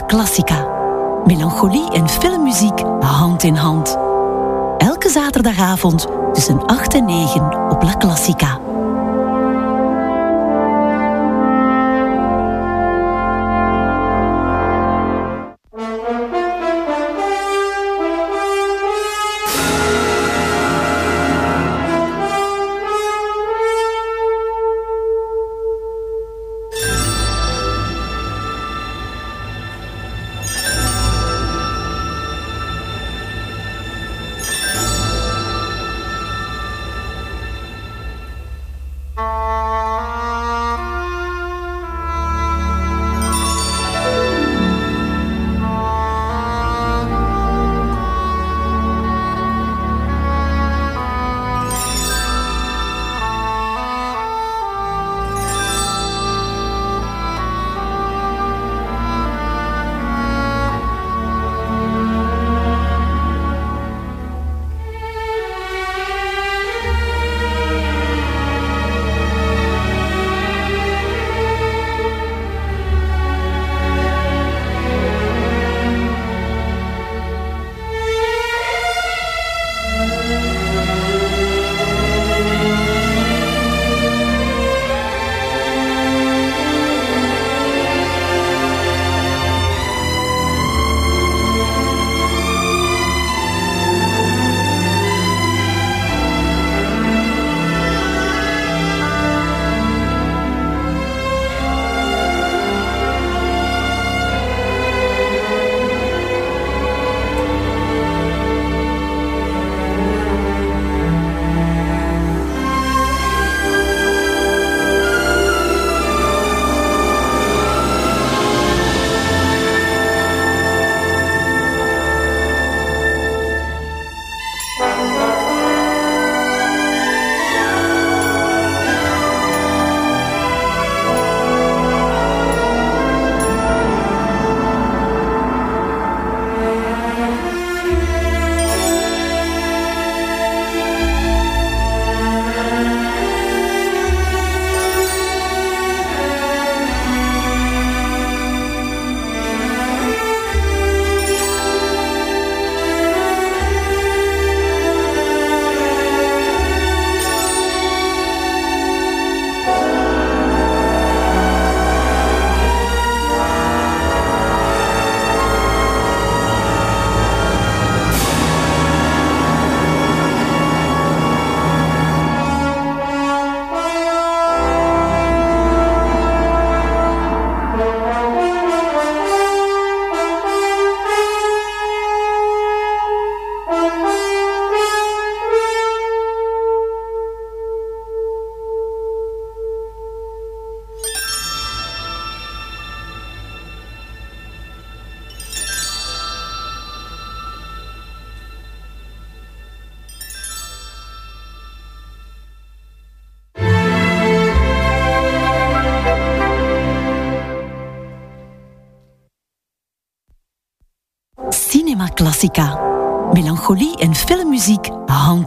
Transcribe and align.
Classica. 0.00 0.66
Melancholie 1.24 1.90
en 1.92 2.08
filmmuziek 2.08 2.80
hand 3.00 3.42
in 3.42 3.56
hand. 3.56 3.98
Elke 4.78 5.08
zaterdagavond 5.08 6.06
tussen 6.32 6.66
8 6.66 6.94
en 6.94 7.04
9 7.04 7.70
op 7.70 7.82
La. 7.82 7.96
Classica. 7.96 8.71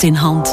In 0.06 0.14
hand. 0.14 0.45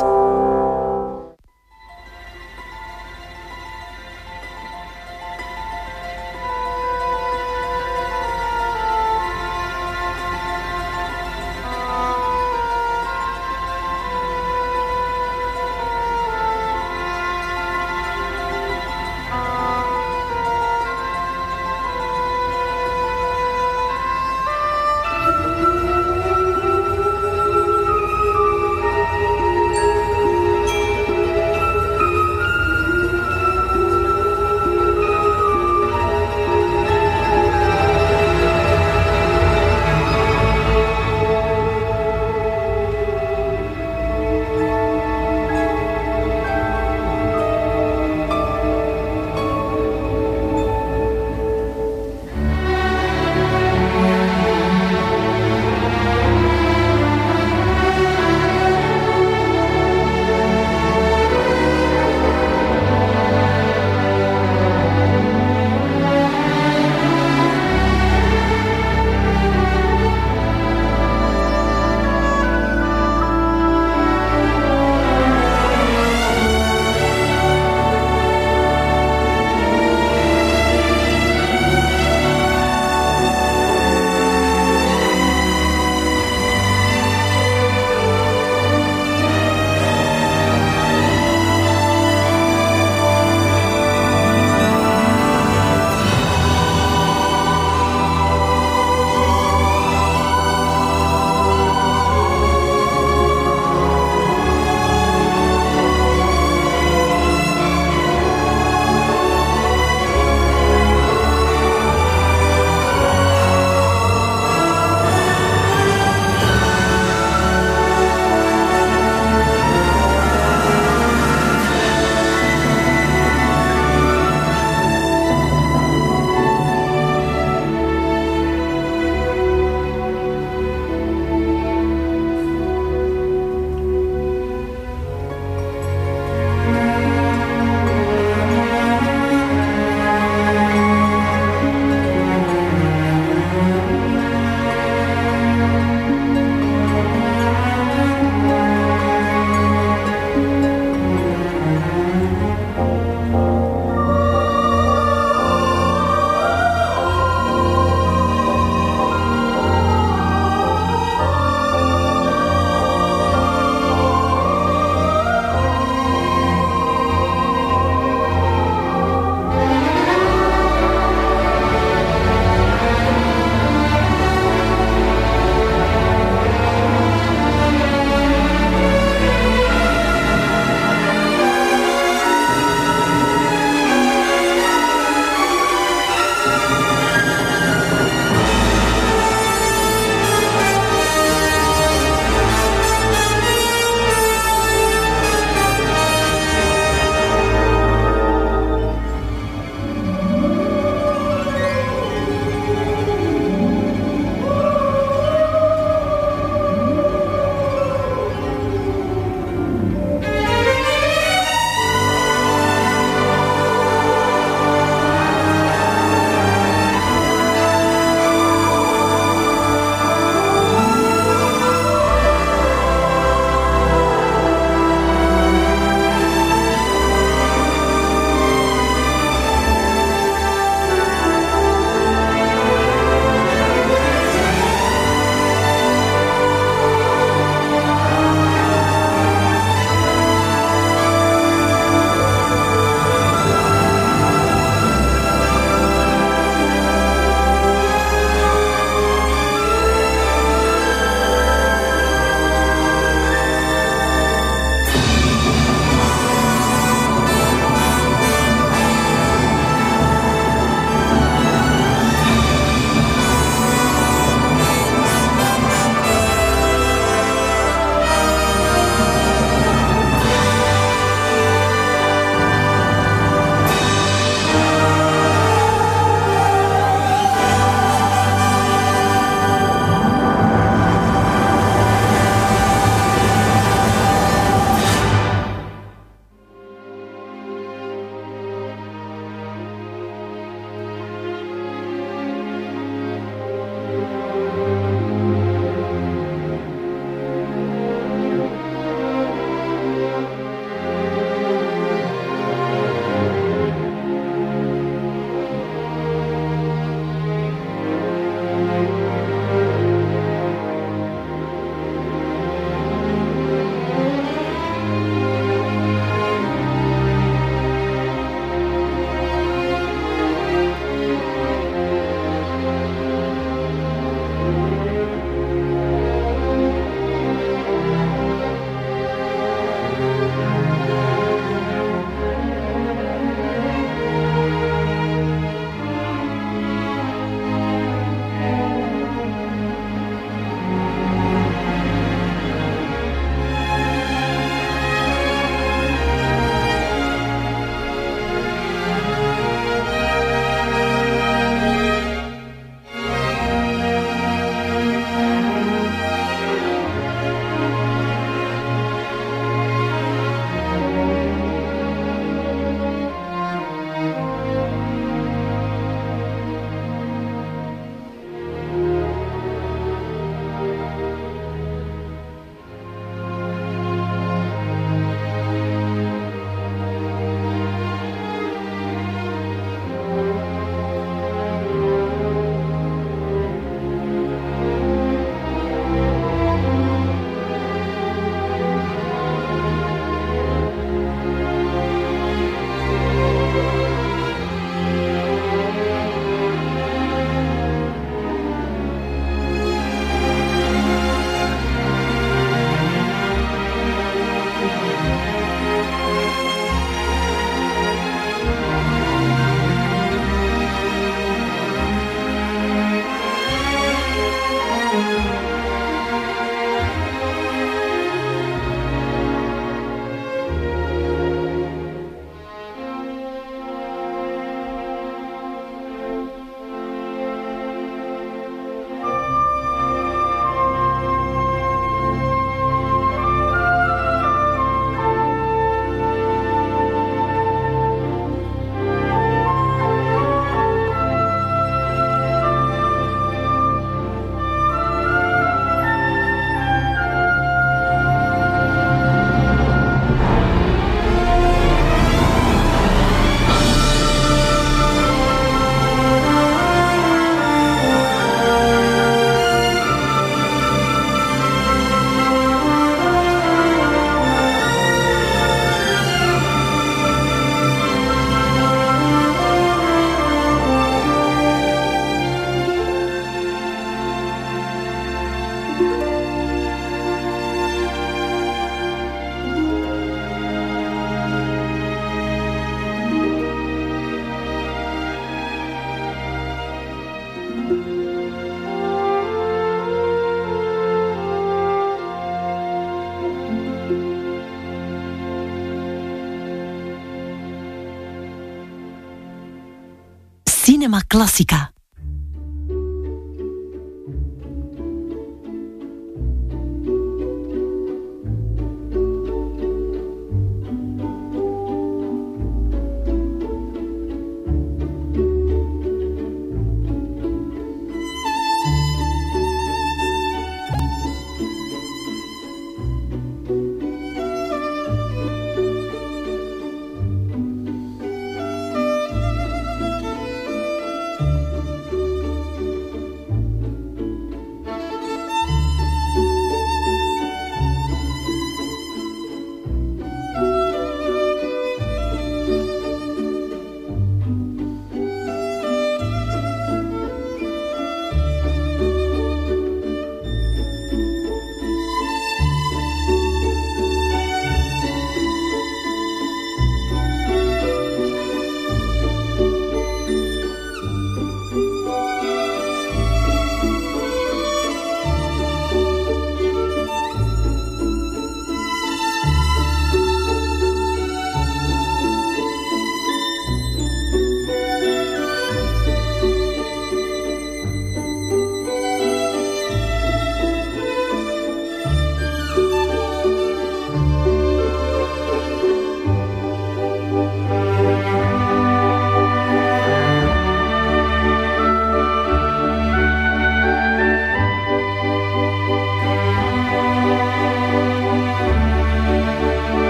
Cinema 501.13 501.72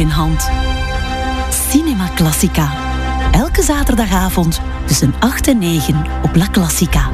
In 0.00 0.10
hand. 0.10 0.50
Cinema 1.70 2.08
Classica. 2.14 2.72
Elke 3.32 3.62
zaterdagavond 3.62 4.60
tussen 4.86 5.14
8 5.18 5.48
en 5.48 5.58
9 5.58 6.04
op 6.22 6.36
La 6.36 6.46
Classica. 6.50 7.10